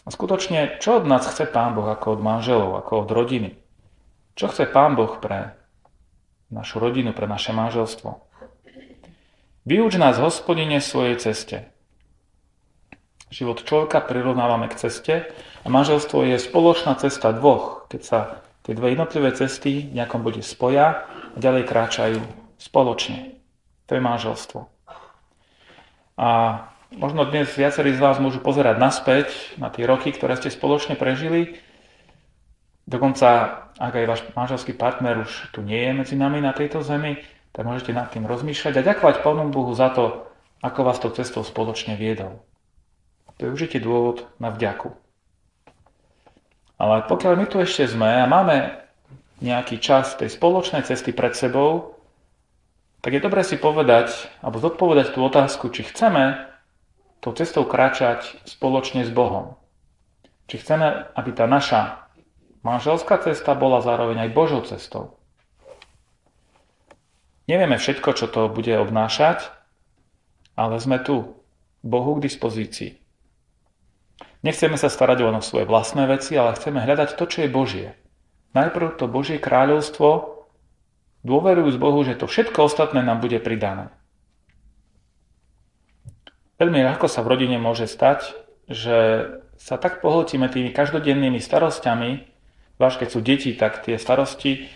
A 0.06 0.14
skutočne, 0.14 0.80
čo 0.80 1.04
od 1.04 1.06
nás 1.10 1.28
chce 1.28 1.44
Pán 1.52 1.76
Boh 1.76 1.84
ako 1.84 2.16
od 2.16 2.22
manželov, 2.24 2.80
ako 2.80 3.04
od 3.04 3.10
rodiny? 3.12 3.60
Čo 4.40 4.56
chce 4.56 4.72
Pán 4.72 4.96
Boh 4.96 5.20
pre 5.20 5.60
našu 6.48 6.80
rodinu, 6.80 7.12
pre 7.12 7.28
naše 7.28 7.52
manželstvo? 7.52 8.24
Vyuč 9.66 9.98
nás, 9.98 10.22
hospodine, 10.22 10.78
svojej 10.78 11.18
ceste. 11.18 11.74
Život 13.34 13.66
človeka 13.66 14.00
prirovnávame 14.06 14.70
k 14.70 14.78
ceste 14.78 15.16
a 15.66 15.68
manželstvo 15.68 16.22
je 16.22 16.38
spoločná 16.38 16.94
cesta 17.02 17.34
dvoch, 17.34 17.90
keď 17.90 18.02
sa 18.06 18.20
tie 18.62 18.78
dve 18.78 18.94
jednotlivé 18.94 19.34
cesty 19.34 19.90
v 19.90 19.98
nejakom 19.98 20.22
bode 20.22 20.46
spoja 20.46 21.10
a 21.10 21.38
ďalej 21.42 21.66
kráčajú 21.66 22.22
spoločne. 22.62 23.42
To 23.90 23.98
je 23.98 24.02
manželstvo. 24.06 24.75
A 26.16 26.30
Možno 26.96 27.28
dnes 27.28 27.52
viacerí 27.52 27.92
z 27.92 28.00
vás 28.00 28.24
môžu 28.24 28.40
pozerať 28.40 28.80
naspäť 28.80 29.28
na 29.60 29.68
tie 29.68 29.84
roky, 29.84 30.16
ktoré 30.16 30.40
ste 30.40 30.48
spoločne 30.48 30.96
prežili. 30.96 31.60
Dokonca, 32.88 33.28
ak 33.76 33.94
aj 34.00 34.06
váš 34.08 34.22
manželský 34.32 34.78
partner 34.78 35.26
už 35.26 35.52
tu 35.52 35.60
nie 35.60 35.82
je 35.82 35.92
medzi 35.92 36.16
nami 36.16 36.40
na 36.40 36.56
tejto 36.56 36.86
zemi, 36.86 37.20
tak 37.52 37.68
môžete 37.68 37.92
nad 37.92 38.08
tým 38.14 38.24
rozmýšľať 38.24 38.80
a 38.80 38.86
ďakovať 38.86 39.26
Pánu 39.26 39.52
Bohu 39.52 39.76
za 39.76 39.92
to, 39.92 40.30
ako 40.64 40.80
vás 40.88 41.02
tou 41.02 41.12
cestou 41.12 41.44
spoločne 41.44 42.00
viedol. 42.00 42.40
To 43.42 43.50
je 43.50 43.52
určite 43.52 43.84
dôvod 43.84 44.30
na 44.40 44.54
vďaku. 44.54 44.94
Ale 46.80 47.04
pokiaľ 47.12 47.34
my 47.34 47.46
tu 47.50 47.60
ešte 47.60 47.92
sme 47.92 48.24
a 48.24 48.30
máme 48.30 48.78
nejaký 49.44 49.84
čas 49.84 50.16
tej 50.16 50.32
spoločnej 50.32 50.86
cesty 50.88 51.12
pred 51.12 51.36
sebou, 51.36 51.95
tak 53.06 53.14
je 53.14 53.22
dobré 53.22 53.46
si 53.46 53.62
povedať, 53.62 54.10
alebo 54.42 54.58
zodpovedať 54.58 55.14
tú 55.14 55.22
otázku, 55.22 55.70
či 55.70 55.86
chceme 55.86 56.42
tou 57.22 57.38
cestou 57.38 57.62
kráčať 57.62 58.34
spoločne 58.50 59.06
s 59.06 59.14
Bohom. 59.14 59.62
Či 60.50 60.66
chceme, 60.66 61.14
aby 61.14 61.30
tá 61.30 61.46
naša 61.46 62.10
manželská 62.66 63.22
cesta 63.22 63.54
bola 63.54 63.86
zároveň 63.86 64.26
aj 64.26 64.34
Božou 64.34 64.66
cestou. 64.66 65.22
Nevieme 67.46 67.78
všetko, 67.78 68.10
čo 68.18 68.26
to 68.26 68.50
bude 68.50 68.74
obnášať, 68.74 69.54
ale 70.58 70.82
sme 70.82 70.98
tu, 70.98 71.46
Bohu 71.86 72.18
k 72.18 72.26
dispozícii. 72.26 72.98
Nechceme 74.42 74.82
sa 74.82 74.90
starať 74.90 75.30
len 75.30 75.38
o 75.38 75.46
svoje 75.46 75.70
vlastné 75.70 76.10
veci, 76.10 76.34
ale 76.34 76.58
chceme 76.58 76.82
hľadať 76.82 77.14
to, 77.22 77.30
čo 77.30 77.46
je 77.46 77.54
Božie. 77.54 77.94
Najprv 78.58 78.98
to 78.98 79.06
Božie 79.06 79.38
kráľovstvo, 79.38 80.35
dôverujúc 81.26 81.76
Bohu, 81.82 82.00
že 82.06 82.14
to 82.14 82.30
všetko 82.30 82.70
ostatné 82.70 83.02
nám 83.02 83.20
bude 83.20 83.42
pridané. 83.42 83.90
Veľmi 86.62 86.86
ľahko 86.86 87.12
sa 87.12 87.26
v 87.26 87.36
rodine 87.36 87.58
môže 87.60 87.90
stať, 87.90 88.32
že 88.72 89.28
sa 89.60 89.76
tak 89.76 90.00
pohltíme 90.00 90.48
tými 90.48 90.72
každodennými 90.72 91.42
starostiami, 91.42 92.24
zvlášť 92.80 92.98
keď 93.02 93.10
sú 93.10 93.20
deti, 93.20 93.52
tak 93.58 93.84
tie 93.84 94.00
starosti 94.00 94.70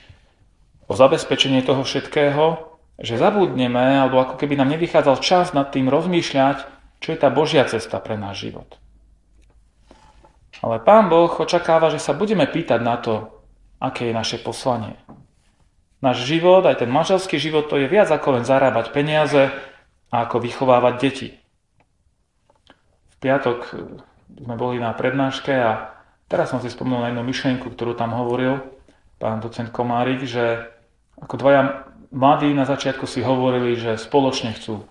o 0.89 0.97
zabezpečenie 0.97 1.63
toho 1.63 1.85
všetkého, 1.85 2.67
že 2.99 3.15
zabudneme, 3.15 4.03
alebo 4.03 4.19
ako 4.19 4.35
keby 4.35 4.59
nám 4.59 4.75
nevychádzal 4.75 5.23
čas 5.23 5.55
nad 5.55 5.71
tým 5.71 5.87
rozmýšľať, 5.87 6.67
čo 6.99 7.15
je 7.15 7.17
tá 7.21 7.31
Božia 7.31 7.63
cesta 7.63 8.01
pre 8.03 8.19
náš 8.19 8.49
život. 8.49 8.75
Ale 10.59 10.83
Pán 10.83 11.07
Boh 11.07 11.31
očakáva, 11.31 11.87
že 11.87 12.03
sa 12.03 12.11
budeme 12.11 12.43
pýtať 12.43 12.83
na 12.83 12.99
to, 12.99 13.31
aké 13.79 14.11
je 14.11 14.13
naše 14.17 14.37
poslanie. 14.43 14.99
Náš 15.99 16.23
život, 16.23 16.63
aj 16.63 16.83
ten 16.83 16.91
manželský 16.91 17.35
život, 17.35 17.67
to 17.67 17.75
je 17.75 17.91
viac 17.91 18.07
ako 18.07 18.39
len 18.39 18.43
zarábať 18.47 18.95
peniaze 18.95 19.51
a 20.09 20.15
ako 20.23 20.39
vychovávať 20.39 20.95
deti 20.99 21.29
piatok 23.19 23.59
e, 23.69 23.71
sme 24.43 24.55
boli 24.55 24.79
na 24.79 24.95
prednáške 24.95 25.51
a 25.51 25.93
teraz 26.31 26.49
som 26.49 26.63
si 26.63 26.71
spomenul 26.71 27.03
na 27.03 27.09
jednu 27.11 27.23
myšlienku, 27.27 27.67
ktorú 27.75 27.93
tam 27.93 28.15
hovoril 28.15 28.63
pán 29.19 29.43
docent 29.43 29.69
Komárik, 29.69 30.23
že 30.23 30.71
ako 31.19 31.35
dvaja 31.35 31.91
mladí 32.15 32.55
na 32.55 32.63
začiatku 32.63 33.03
si 33.03 33.19
hovorili, 33.19 33.75
že 33.75 33.99
spoločne 33.99 34.55
chcú 34.55 34.87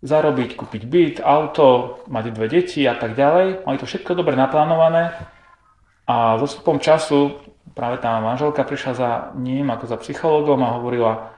zarobiť, 0.00 0.56
kúpiť 0.56 0.82
byt, 0.88 1.16
auto, 1.20 2.00
mať 2.08 2.32
dve 2.32 2.48
deti 2.48 2.88
a 2.88 2.96
tak 2.96 3.12
ďalej. 3.12 3.68
Mali 3.68 3.76
to 3.76 3.84
všetko 3.84 4.16
dobre 4.16 4.32
naplánované 4.32 5.12
a 6.08 6.40
so 6.40 6.48
stupom 6.48 6.80
času 6.80 7.36
práve 7.76 8.00
tá 8.00 8.16
manželka 8.24 8.64
prišla 8.64 8.92
za 8.96 9.10
ním 9.36 9.68
ako 9.68 9.84
za 9.84 10.00
psychologom 10.00 10.64
a 10.64 10.80
hovorila, 10.80 11.36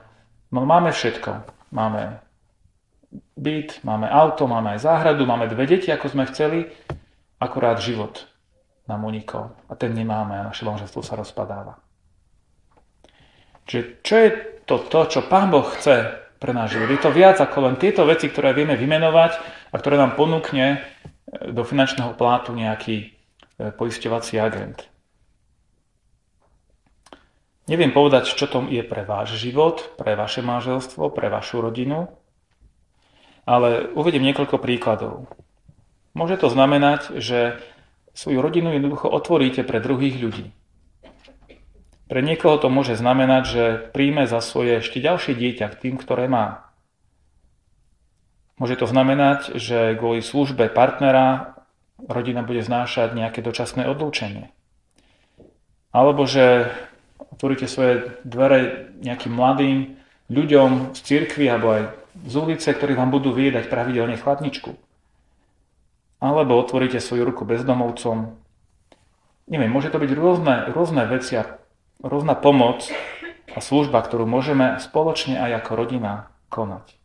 no 0.55 0.63
máme 0.63 0.95
všetko. 0.95 1.43
Máme 1.75 2.23
byt, 3.35 3.83
máme 3.83 4.07
auto, 4.07 4.47
máme 4.47 4.79
aj 4.79 4.87
záhradu, 4.87 5.27
máme 5.27 5.51
dve 5.51 5.67
deti, 5.67 5.91
ako 5.91 6.07
sme 6.07 6.23
chceli, 6.31 6.71
akurát 7.43 7.83
život 7.83 8.23
nám 8.87 9.05
unikol. 9.05 9.53
A 9.69 9.75
ten 9.75 9.93
nemáme 9.93 10.39
a 10.39 10.47
naše 10.49 10.65
manželstvo 10.65 11.03
sa 11.03 11.19
rozpadáva. 11.19 11.77
Čiže 13.69 14.01
čo 14.01 14.15
je 14.17 14.29
to, 14.65 14.75
to, 14.89 14.99
čo 15.05 15.19
Pán 15.29 15.53
Boh 15.53 15.67
chce 15.77 16.25
pre 16.41 16.55
náš 16.57 16.73
život? 16.73 16.89
Je 16.89 17.01
to 17.03 17.13
viac 17.13 17.37
ako 17.37 17.69
len 17.69 17.75
tieto 17.77 18.01
veci, 18.09 18.31
ktoré 18.33 18.57
vieme 18.57 18.73
vymenovať 18.73 19.31
a 19.69 19.75
ktoré 19.77 20.01
nám 20.01 20.17
ponúkne 20.17 20.81
do 21.29 21.61
finančného 21.61 22.17
plátu 22.17 22.57
nejaký 22.57 22.97
e, 22.97 23.07
poisťovací 23.69 24.41
agent. 24.41 24.89
Neviem 27.69 27.93
povedať, 27.93 28.33
čo 28.33 28.49
tom 28.49 28.65
je 28.65 28.81
pre 28.81 29.05
váš 29.05 29.37
život, 29.37 29.93
pre 29.93 30.17
vaše 30.17 30.41
manželstvo, 30.41 31.13
pre 31.13 31.29
vašu 31.29 31.61
rodinu, 31.61 32.09
ale 33.45 33.93
uvediem 33.93 34.25
niekoľko 34.25 34.57
príkladov. 34.57 35.29
Môže 36.17 36.41
to 36.41 36.49
znamenať, 36.49 37.21
že 37.21 37.61
svoju 38.17 38.41
rodinu 38.41 38.73
jednoducho 38.73 39.05
otvoríte 39.05 39.61
pre 39.61 39.77
druhých 39.77 40.17
ľudí. 40.17 40.49
Pre 42.09 42.25
niekoho 42.25 42.57
to 42.57 42.73
môže 42.73 42.97
znamenať, 42.97 43.43
že 43.45 43.63
príjme 43.93 44.25
za 44.25 44.41
svoje 44.41 44.81
ešte 44.81 44.97
ďalšie 44.97 45.37
dieťa 45.37 45.69
k 45.69 45.79
tým, 45.79 45.95
ktoré 46.01 46.25
má. 46.25 46.73
Môže 48.57 48.81
to 48.81 48.89
znamenať, 48.89 49.61
že 49.61 49.93
kvôli 49.93 50.25
službe 50.25 50.73
partnera 50.73 51.53
rodina 52.01 52.41
bude 52.41 52.65
znášať 52.65 53.13
nejaké 53.13 53.45
dočasné 53.45 53.85
odlúčenie. 53.85 54.49
Alebo 55.93 56.25
že 56.25 56.73
otvoríte 57.19 57.67
svoje 57.67 58.19
dvere 58.23 58.91
nejakým 59.03 59.35
mladým 59.35 59.99
ľuďom 60.31 60.95
z 60.95 60.99
cirkvi 61.03 61.45
alebo 61.51 61.67
aj 61.75 61.83
z 62.27 62.33
ulice, 62.35 62.69
ktorí 62.71 62.95
vám 62.95 63.11
budú 63.11 63.31
vyjedať 63.31 63.71
pravidelne 63.71 64.19
chladničku. 64.19 64.75
Alebo 66.19 66.59
otvoríte 66.59 66.99
svoju 66.99 67.23
ruku 67.31 67.47
bezdomovcom. 67.47 68.35
Neviem, 69.47 69.71
môže 69.71 69.89
to 69.89 69.97
byť 69.97 70.11
rôzne, 70.13 70.55
rôzne 70.75 71.03
veci 71.07 71.39
a 71.39 71.57
rôzna 72.03 72.35
pomoc 72.35 72.85
a 73.49 73.59
služba, 73.63 74.03
ktorú 74.03 74.27
môžeme 74.27 74.77
spoločne 74.77 75.39
aj 75.39 75.63
ako 75.63 75.71
rodina 75.79 76.29
konať. 76.51 76.99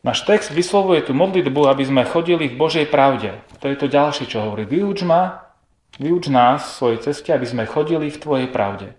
Náš 0.00 0.24
text 0.24 0.48
vyslovuje 0.48 1.04
tú 1.04 1.12
modlitbu, 1.12 1.68
aby 1.68 1.84
sme 1.84 2.08
chodili 2.08 2.48
v 2.48 2.56
Božej 2.56 2.88
pravde. 2.88 3.36
To 3.60 3.68
je 3.68 3.76
to 3.76 3.84
ďalšie, 3.84 4.24
čo 4.32 4.48
hovorí. 4.48 4.64
Vyuč 4.64 5.04
ma 5.04 5.49
Vyuč 6.00 6.32
nás 6.32 6.80
svojej 6.80 7.04
ceste, 7.04 7.28
aby 7.28 7.44
sme 7.44 7.68
chodili 7.68 8.08
v 8.08 8.16
Tvojej 8.16 8.48
pravde. 8.48 8.96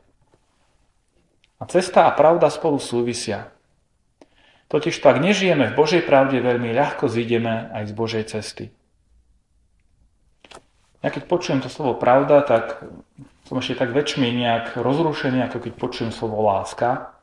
A 1.58 1.65
cesta 1.65 2.05
a 2.05 2.13
pravda 2.13 2.53
spolu 2.53 2.77
súvisia. 2.77 3.50
Totiž 4.70 4.93
to, 5.01 5.10
ak 5.10 5.17
nežijeme 5.17 5.74
v 5.74 5.77
Božej 5.77 6.05
pravde, 6.05 6.38
veľmi 6.38 6.70
ľahko 6.72 7.10
zídeme 7.10 7.74
aj 7.74 7.89
z 7.89 7.93
Božej 7.98 8.24
cesty. 8.29 8.65
Ja 11.01 11.10
keď 11.10 11.25
počujem 11.25 11.65
to 11.65 11.74
slovo 11.74 11.98
pravda, 11.98 12.46
tak 12.46 12.86
som 13.50 13.58
ešte 13.58 13.81
tak 13.81 13.98
väčšmi 13.98 14.29
nejak 14.31 14.77
rozrušený, 14.77 15.50
ako 15.50 15.58
keď 15.58 15.74
počujem 15.75 16.12
slovo 16.13 16.46
láska. 16.46 17.17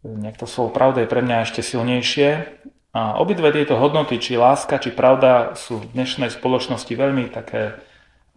Nejak 0.00 0.40
to 0.40 0.48
slovo 0.48 0.72
pravda 0.72 1.04
je 1.04 1.12
pre 1.12 1.20
mňa 1.20 1.44
ešte 1.44 1.60
silnejšie. 1.60 2.48
A 2.96 3.20
obidve 3.20 3.52
tieto 3.52 3.76
hodnoty, 3.76 4.16
či 4.16 4.40
láska, 4.40 4.80
či 4.80 4.88
pravda, 4.88 5.52
sú 5.52 5.84
v 5.84 5.90
dnešnej 5.92 6.32
spoločnosti 6.32 6.92
veľmi 6.96 7.28
také 7.28 7.76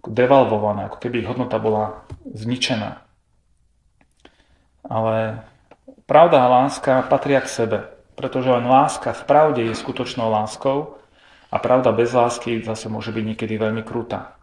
devalvované, 0.08 0.88
ako 0.88 0.98
keby 0.98 1.24
ich 1.24 1.30
hodnota 1.30 1.60
bola 1.60 2.08
zničená. 2.26 3.04
Ale 4.88 5.44
pravda 6.08 6.48
a 6.48 6.52
láska 6.64 7.04
patria 7.06 7.44
k 7.44 7.52
sebe, 7.52 7.80
pretože 8.16 8.48
len 8.48 8.64
láska 8.66 9.12
v 9.12 9.24
pravde 9.28 9.62
je 9.68 9.76
skutočnou 9.76 10.32
láskou 10.32 10.98
a 11.52 11.58
pravda 11.60 11.92
bez 11.92 12.16
lásky 12.16 12.64
zase 12.64 12.88
môže 12.88 13.12
byť 13.12 13.24
niekedy 13.24 13.56
veľmi 13.60 13.84
krutá. 13.84 14.36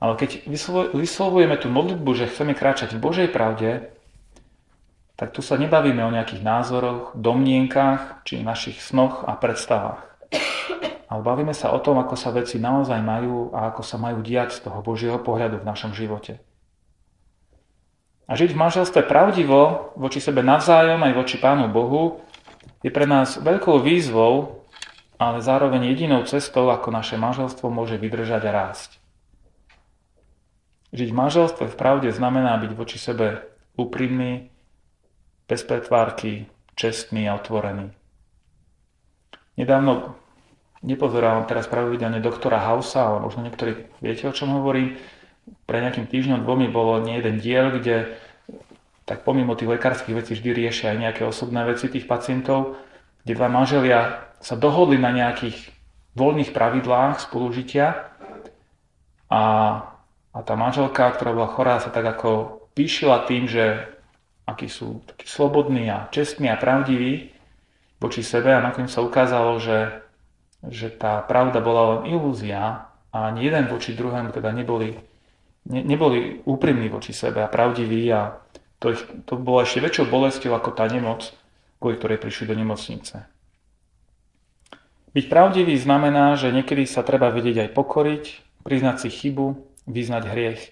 Ale 0.00 0.16
keď 0.16 0.48
vyslovujeme 0.96 1.60
tú 1.60 1.68
modlitbu, 1.68 2.10
že 2.16 2.32
chceme 2.32 2.56
kráčať 2.56 2.96
v 2.96 3.04
Božej 3.04 3.28
pravde, 3.28 3.92
tak 5.20 5.36
tu 5.36 5.44
sa 5.44 5.60
nebavíme 5.60 6.00
o 6.00 6.14
nejakých 6.16 6.40
názoroch, 6.40 7.12
domnienkách 7.12 8.24
či 8.24 8.40
našich 8.40 8.80
snoch 8.80 9.28
a 9.28 9.36
predstavách. 9.36 10.09
Ale 11.10 11.26
bavíme 11.26 11.50
sa 11.50 11.74
o 11.74 11.82
tom, 11.82 11.98
ako 11.98 12.14
sa 12.14 12.30
veci 12.30 12.62
naozaj 12.62 13.02
majú 13.02 13.50
a 13.50 13.74
ako 13.74 13.82
sa 13.82 13.98
majú 13.98 14.22
diať 14.22 14.54
z 14.54 14.70
toho 14.70 14.78
Božieho 14.78 15.18
pohľadu 15.18 15.58
v 15.58 15.66
našom 15.66 15.90
živote. 15.90 16.38
A 18.30 18.38
žiť 18.38 18.54
v 18.54 18.60
manželstve 18.62 19.10
pravdivo 19.10 19.90
voči 19.98 20.22
sebe 20.22 20.46
navzájom 20.46 21.02
aj 21.02 21.12
voči 21.18 21.34
Pánu 21.42 21.66
Bohu 21.66 22.22
je 22.86 22.94
pre 22.94 23.02
nás 23.10 23.42
veľkou 23.42 23.82
výzvou, 23.82 24.62
ale 25.18 25.42
zároveň 25.42 25.90
jedinou 25.90 26.22
cestou, 26.22 26.70
ako 26.70 26.94
naše 26.94 27.18
manželstvo 27.18 27.66
môže 27.74 27.98
vydržať 27.98 28.46
a 28.46 28.54
rásť. 28.54 29.02
Žiť 30.94 31.08
v 31.10 31.18
manželstve 31.18 31.64
v 31.66 31.76
pravde 31.76 32.08
znamená 32.14 32.54
byť 32.62 32.70
voči 32.78 33.02
sebe 33.02 33.50
úprimný, 33.74 34.46
bez 35.50 35.66
pretvárky, 35.66 36.46
čestný 36.78 37.26
a 37.26 37.34
otvorený. 37.34 37.90
Nedávno 39.58 40.14
Nepozeral 40.80 41.44
teraz 41.44 41.68
pravidelne 41.68 42.24
doktora 42.24 42.56
Hausa, 42.56 43.04
ale 43.04 43.28
možno 43.28 43.44
niektorí 43.44 43.88
viete, 44.00 44.24
o 44.24 44.32
čom 44.32 44.56
hovorím. 44.56 44.96
Pre 45.68 45.76
nejakým 45.76 46.08
týždňom 46.08 46.46
dvomi 46.46 46.70
bolo 46.72 47.02
nie 47.04 47.20
jeden 47.20 47.36
diel, 47.42 47.74
kde 47.74 48.16
tak 49.04 49.26
pomimo 49.26 49.58
tých 49.58 49.76
lekárskych 49.76 50.14
vecí 50.14 50.38
vždy 50.38 50.50
riešia 50.54 50.94
aj 50.94 50.98
nejaké 51.02 51.22
osobné 51.26 51.66
veci 51.66 51.90
tých 51.90 52.06
pacientov, 52.06 52.78
kde 53.26 53.34
dva 53.34 53.50
manželia 53.50 54.30
sa 54.38 54.54
dohodli 54.54 54.96
na 54.96 55.10
nejakých 55.10 55.68
voľných 56.14 56.54
pravidlách 56.54 57.18
spolužitia 57.18 58.06
a, 59.30 59.42
a 60.30 60.38
tá 60.42 60.54
manželka, 60.54 61.10
ktorá 61.12 61.34
bola 61.34 61.50
chorá, 61.50 61.82
sa 61.82 61.90
tak 61.90 62.06
ako 62.06 62.62
píšila 62.74 63.26
tým, 63.26 63.50
že 63.50 63.90
akí 64.46 64.66
sú 64.66 65.02
takí 65.06 65.26
slobodní 65.26 65.86
a 65.90 66.10
čestní 66.10 66.50
a 66.50 66.58
pravdiví 66.58 67.30
voči 68.02 68.24
sebe 68.24 68.50
a 68.50 68.64
nakoniec 68.64 68.90
sa 68.90 69.04
ukázalo, 69.04 69.60
že 69.62 69.99
že 70.68 70.92
tá 70.92 71.24
pravda 71.24 71.64
bola 71.64 71.82
len 71.96 72.12
ilúzia 72.12 72.90
a 73.10 73.16
ani 73.32 73.48
jeden 73.48 73.64
voči 73.72 73.96
druhému 73.96 74.30
teda 74.34 74.52
neboli, 74.52 74.92
ne, 75.66 75.80
neboli 75.80 76.44
úprimní 76.44 76.92
voči 76.92 77.16
sebe 77.16 77.40
a 77.40 77.48
pravdiví 77.48 78.04
a 78.12 78.36
to, 78.80 78.92
ich, 78.92 79.02
to 79.24 79.40
bolo 79.40 79.64
ešte 79.64 79.80
väčšou 79.80 80.08
bolesťou 80.08 80.52
ako 80.56 80.70
tá 80.72 80.88
nemoc, 80.88 81.32
kvôli 81.80 81.96
ktorej 81.96 82.20
prišli 82.20 82.44
do 82.48 82.56
nemocnice. 82.56 83.24
Byť 85.10 85.26
pravdivý 85.26 85.74
znamená, 85.74 86.38
že 86.38 86.54
niekedy 86.54 86.86
sa 86.86 87.02
treba 87.02 87.34
vedieť 87.34 87.66
aj 87.66 87.70
pokoriť, 87.74 88.24
priznať 88.62 88.96
si 89.04 89.08
chybu, 89.10 89.58
vyznať 89.90 90.22
hriech 90.28 90.62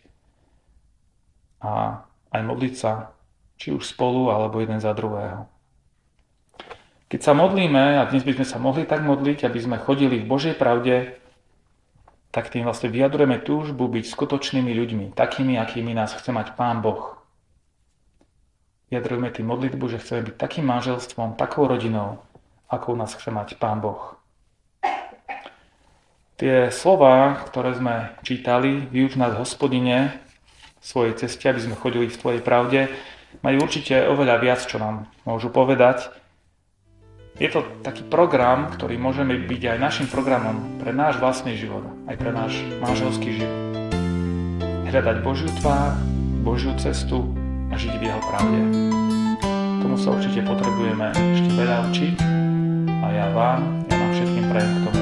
a 1.59 2.05
aj 2.31 2.43
modliť 2.45 2.75
sa, 2.79 3.11
či 3.59 3.75
už 3.75 3.83
spolu 3.83 4.31
alebo 4.31 4.63
jeden 4.63 4.79
za 4.79 4.95
druhého. 4.95 5.51
Keď 7.09 7.21
sa 7.25 7.33
modlíme, 7.33 8.05
a 8.05 8.05
dnes 8.05 8.21
by 8.21 8.37
sme 8.37 8.45
sa 8.45 8.61
mohli 8.61 8.85
tak 8.85 9.01
modliť, 9.01 9.49
aby 9.49 9.57
sme 9.57 9.81
chodili 9.81 10.21
v 10.21 10.29
Božej 10.29 10.53
pravde, 10.61 11.17
tak 12.29 12.53
tým 12.53 12.69
vlastne 12.69 12.93
vyjadrujeme 12.93 13.41
túžbu 13.41 13.89
byť 13.89 14.05
skutočnými 14.13 14.69
ľuďmi, 14.77 15.17
takými, 15.17 15.57
akými 15.57 15.97
nás 15.97 16.13
chce 16.13 16.37
mať 16.37 16.53
Pán 16.53 16.85
Boh. 16.85 17.17
Vyjadrujeme 18.93 19.33
tým 19.33 19.49
modlitbu, 19.49 19.85
že 19.89 20.05
chceme 20.05 20.21
byť 20.29 20.35
takým 20.37 20.69
manželstvom, 20.69 21.41
takou 21.41 21.65
rodinou, 21.65 22.21
ako 22.69 22.93
nás 22.93 23.17
chce 23.17 23.33
mať 23.33 23.57
Pán 23.57 23.81
Boh. 23.81 24.21
Tie 26.37 26.69
slova, 26.69 27.41
ktoré 27.49 27.73
sme 27.73 28.21
čítali, 28.21 28.85
vyuč 28.85 29.17
nás 29.17 29.33
hospodine 29.33 30.13
svojej 30.85 31.17
ceste, 31.25 31.49
aby 31.49 31.73
sme 31.73 31.81
chodili 31.81 32.13
v 32.13 32.21
Tvojej 32.21 32.45
pravde, 32.45 32.93
majú 33.41 33.65
určite 33.65 33.97
oveľa 34.05 34.37
viac, 34.45 34.61
čo 34.61 34.77
nám 34.77 35.09
môžu 35.25 35.49
povedať, 35.49 36.13
je 37.39 37.49
to 37.49 37.63
taký 37.87 38.03
program, 38.03 38.67
ktorý 38.75 38.99
môžeme 38.99 39.39
byť 39.39 39.63
aj 39.75 39.79
našim 39.79 40.07
programom 40.11 40.59
pre 40.83 40.91
náš 40.91 41.23
vlastný 41.23 41.55
život, 41.55 41.87
aj 42.11 42.19
pre 42.19 42.35
náš 42.35 42.59
manželský 42.83 43.39
život. 43.39 43.57
Hľadať 44.91 45.17
Božiu 45.23 45.51
tvár, 45.63 45.95
Božiu 46.43 46.75
cestu 46.83 47.31
a 47.71 47.79
žiť 47.79 47.95
v 47.95 48.03
Jeho 48.11 48.21
pravde. 48.27 48.61
Tomu 49.79 49.95
sa 49.95 50.19
určite 50.19 50.43
potrebujeme 50.43 51.15
ešte 51.15 51.51
veľa 51.55 51.77
učiť 51.95 52.17
a 52.99 53.07
ja 53.15 53.27
vám, 53.31 53.87
ja 53.87 53.95
vám 53.95 54.11
všetkým 54.11 54.45
prajem 54.51 54.73
k 54.75 54.81
tomu 54.91 54.99